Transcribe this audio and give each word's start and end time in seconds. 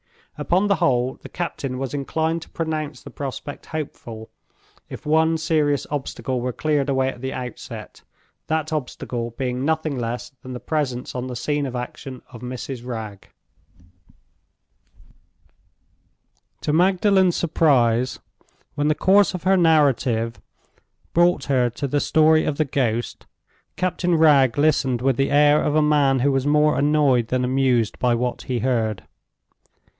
Upon 0.35 0.65
the 0.65 0.75
whole, 0.75 1.19
the 1.21 1.29
captain 1.29 1.77
was 1.77 1.93
inclined 1.93 2.41
to 2.41 2.49
pronounce 2.49 3.03
the 3.03 3.11
prospect 3.11 3.67
hopeful, 3.67 4.31
if 4.89 5.05
one 5.05 5.37
serious 5.37 5.85
obstacle 5.91 6.41
were 6.41 6.51
cleared 6.53 6.89
away 6.89 7.09
at 7.09 7.21
the 7.21 7.31
outset—that 7.31 8.73
obstacle 8.73 9.35
being 9.37 9.63
nothing 9.63 9.99
less 9.99 10.31
than 10.41 10.53
the 10.53 10.59
presence 10.59 11.13
on 11.13 11.27
the 11.27 11.35
scene 11.35 11.67
of 11.67 11.75
action 11.75 12.23
of 12.31 12.41
Mrs. 12.41 12.83
Wragge. 12.83 13.29
To 16.61 16.73
Magdalen's 16.73 17.35
surprise, 17.35 18.17
when 18.73 18.87
the 18.87 18.95
course 18.95 19.35
of 19.35 19.43
her 19.43 19.57
narrative 19.57 20.41
brought 21.13 21.43
her 21.43 21.69
to 21.69 21.87
the 21.87 21.99
story 21.99 22.45
of 22.45 22.57
the 22.57 22.65
ghost, 22.65 23.27
Captain 23.75 24.15
Wragge 24.15 24.57
listened 24.57 25.03
with 25.03 25.17
the 25.17 25.29
air 25.29 25.61
of 25.61 25.75
a 25.75 25.81
man 25.83 26.21
who 26.21 26.31
was 26.31 26.47
more 26.47 26.79
annoyed 26.79 27.27
than 27.27 27.45
amused 27.45 27.99
by 27.99 28.15
what 28.15 28.43
he 28.43 28.59
heard. 28.59 29.03